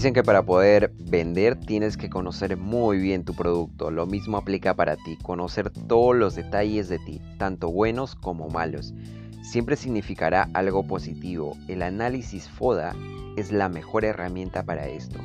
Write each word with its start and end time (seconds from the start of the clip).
Dicen 0.00 0.14
que 0.14 0.22
para 0.22 0.46
poder 0.46 0.94
vender 0.98 1.60
tienes 1.60 1.98
que 1.98 2.08
conocer 2.08 2.56
muy 2.56 2.96
bien 2.96 3.22
tu 3.22 3.34
producto. 3.34 3.90
Lo 3.90 4.06
mismo 4.06 4.38
aplica 4.38 4.72
para 4.72 4.96
ti, 4.96 5.18
conocer 5.22 5.68
todos 5.68 6.16
los 6.16 6.34
detalles 6.34 6.88
de 6.88 6.98
ti, 6.98 7.20
tanto 7.36 7.70
buenos 7.70 8.14
como 8.14 8.48
malos. 8.48 8.94
Siempre 9.42 9.76
significará 9.76 10.48
algo 10.54 10.86
positivo. 10.86 11.54
El 11.68 11.82
análisis 11.82 12.48
FODA 12.48 12.96
es 13.36 13.52
la 13.52 13.68
mejor 13.68 14.06
herramienta 14.06 14.62
para 14.62 14.88
esto. 14.88 15.18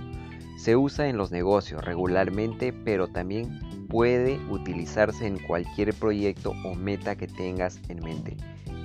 Se 0.57 0.75
usa 0.75 1.07
en 1.07 1.15
los 1.15 1.31
negocios 1.31 1.85
regularmente, 1.85 2.73
pero 2.73 3.07
también 3.07 3.87
puede 3.87 4.41
utilizarse 4.49 5.25
en 5.25 5.39
cualquier 5.39 5.93
proyecto 5.93 6.51
o 6.65 6.75
meta 6.75 7.15
que 7.15 7.27
tengas 7.27 7.79
en 7.87 8.03
mente, 8.03 8.35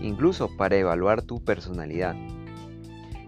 incluso 0.01 0.57
para 0.57 0.77
evaluar 0.77 1.23
tu 1.23 1.43
personalidad. 1.43 2.15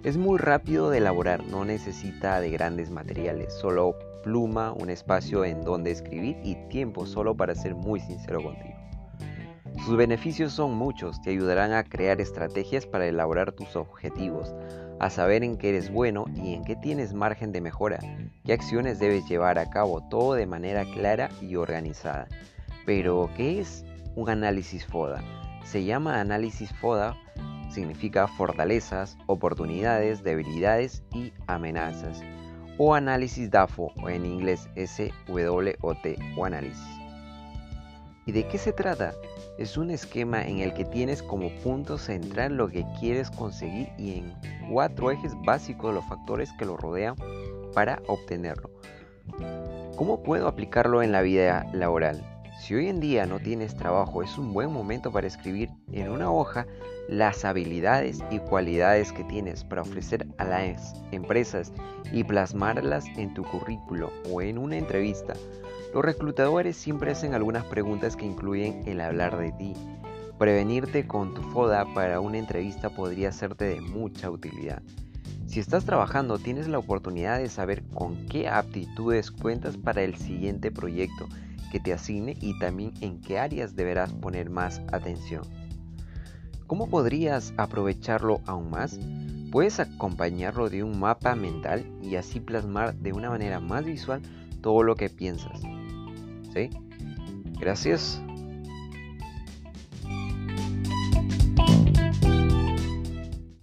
Es 0.05 0.17
muy 0.17 0.37
rápido 0.37 0.91
de 0.91 0.99
elaborar, 0.99 1.45
no 1.47 1.65
necesita 1.65 2.41
de 2.41 2.51
grandes 2.51 2.91
materiales, 2.91 3.55
solo 3.55 3.95
pluma, 4.25 4.73
un 4.73 4.91
espacio 4.91 5.45
en 5.45 5.63
donde 5.63 5.93
escribir 5.93 6.37
y 6.43 6.57
tiempo 6.69 7.07
solo 7.07 7.37
para 7.37 7.55
ser 7.55 7.77
muy 7.77 8.01
sincero 8.01 8.43
contigo. 8.43 8.75
Sus 9.85 9.97
beneficios 9.97 10.55
son 10.55 10.75
muchos, 10.75 11.23
te 11.23 11.31
ayudarán 11.31 11.73
a 11.73 11.85
crear 11.85 12.21
estrategias 12.21 12.85
para 12.85 13.07
elaborar 13.07 13.53
tus 13.53 13.77
objetivos, 13.77 14.53
a 14.99 15.09
saber 15.09 15.45
en 15.45 15.57
qué 15.57 15.69
eres 15.69 15.93
bueno 15.93 16.25
y 16.35 16.55
en 16.55 16.65
qué 16.65 16.75
tienes 16.75 17.15
margen 17.15 17.53
de 17.53 17.61
mejora, 17.61 18.01
qué 18.45 18.55
acciones 18.55 18.99
debes 18.99 19.29
llevar 19.29 19.61
a 19.61 19.71
cabo, 19.71 20.01
todo 20.09 20.35
de 20.35 20.47
manera 20.47 20.85
clara 20.85 21.29
y 21.41 21.55
organizada. 21.55 22.27
Pero, 22.87 23.31
¿qué 23.37 23.61
es 23.61 23.85
un 24.17 24.29
análisis 24.31 24.85
FODA? 24.85 25.23
Se 25.65 25.85
llama 25.85 26.21
análisis 26.21 26.73
FODA 26.81 27.17
significa 27.73 28.29
fortalezas, 28.29 29.17
oportunidades, 29.27 30.23
debilidades 30.23 31.03
y 31.13 31.33
amenazas. 31.47 32.23
O 32.79 32.95
análisis 32.95 33.51
DAFO 33.51 33.93
o 34.03 34.09
en 34.09 34.25
inglés 34.25 34.69
SWOT 34.77 36.07
o 36.37 36.45
análisis. 36.45 37.03
¿Y 38.25 38.33
de 38.33 38.47
qué 38.47 38.57
se 38.59 38.73
trata? 38.73 39.13
Es 39.59 39.77
un 39.77 39.91
esquema 39.91 40.43
en 40.43 40.61
el 40.61 40.73
que 40.75 40.85
tienes 40.85 41.23
como 41.23 41.51
punto 41.63 41.99
central 41.99 42.57
lo 42.57 42.69
que 42.69 42.87
quieres 43.01 43.31
conseguir 43.31 43.89
y 43.99 44.19
en 44.19 44.35
cuatro 44.71 45.11
ejes 45.11 45.33
básicos 45.45 45.93
los 45.93 46.05
factores 46.07 46.53
que 46.59 46.65
lo 46.65 46.77
rodean 46.77 47.17
para 47.75 48.01
obtenerlo. 48.07 48.71
¿Cómo 49.97 50.23
puedo 50.23 50.49
aplicarlo 50.49 51.03
en 51.03 51.13
la 51.13 51.23
vida 51.23 51.67
laboral? 51.73 52.32
Si 52.61 52.75
hoy 52.75 52.89
en 52.89 53.01
día 53.01 53.27
no 53.27 53.41
tienes 53.41 53.75
trabajo, 53.75 54.23
es 54.23 54.39
un 54.39 54.53
buen 54.53 54.73
momento 54.73 55.11
para 55.11 55.27
escribir 55.27 55.71
en 55.91 56.11
una 56.11 56.31
hoja 56.31 56.67
las 57.09 57.45
habilidades 57.45 58.23
y 58.31 58.39
cualidades 58.39 59.13
que 59.13 59.25
tienes 59.25 59.65
para 59.65 59.83
ofrecer 59.83 60.27
a 60.39 60.45
las 60.45 60.95
empresas 61.11 61.73
y 62.13 62.25
plasmarlas 62.25 63.07
en 63.17 63.35
tu 63.35 63.43
currículo 63.43 64.13
o 64.31 64.43
en 64.43 64.59
una 64.59 64.77
entrevista. 64.77 65.35
Los 65.95 66.05
reclutadores 66.05 66.77
siempre 66.77 67.11
hacen 67.11 67.35
algunas 67.35 67.65
preguntas 67.65 68.17
que 68.17 68.27
incluyen 68.27 68.83
el 68.87 69.01
hablar 69.01 69.39
de 69.39 69.53
ti. 69.53 69.75
Prevenirte 70.39 71.07
con 71.07 71.35
tu 71.35 71.43
FODA 71.43 71.87
para 71.95 72.21
una 72.21 72.39
entrevista 72.39 72.91
podría 72.91 73.33
serte 73.33 73.65
de 73.65 73.81
mucha 73.81 74.31
utilidad. 74.31 74.83
Si 75.53 75.61
estás 75.61 75.85
trabajando, 75.85 76.39
tienes 76.39 76.67
la 76.67 76.79
oportunidad 76.79 77.39
de 77.39 77.51
saber 77.51 77.83
con 77.93 78.25
qué 78.25 78.49
aptitudes 78.49 79.31
cuentas 79.31 79.77
para 79.77 80.03
el 80.03 80.17
siguiente 80.17 80.71
proyecto 80.71 81.29
que 81.71 81.79
te 81.79 81.93
asigne 81.93 82.39
y 82.41 82.59
también 82.59 82.95
en 83.03 83.21
qué 83.21 83.39
áreas 83.39 83.77
deberás 83.77 84.15
poner 84.15 84.49
más 84.49 84.81
atención. 84.93 85.43
¿Cómo 86.67 86.89
podrías 86.89 87.53
aprovecharlo 87.59 88.41
aún 88.47 88.71
más? 88.71 88.99
Puedes 89.51 89.79
acompañarlo 89.79 90.71
de 90.71 90.85
un 90.85 90.99
mapa 90.99 91.35
mental 91.35 91.85
y 92.01 92.17
así 92.17 92.41
plasmar 92.41 92.95
de 92.95 93.13
una 93.13 93.29
manera 93.29 93.61
más 93.61 93.85
visual 93.85 94.23
todo 94.63 94.83
lo 94.83 94.97
que 94.97 95.11
piensas. 95.11 95.61
¿Sí? 96.55 96.71
Gracias. 97.61 98.23